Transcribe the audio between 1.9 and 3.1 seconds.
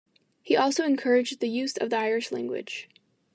the Irish language.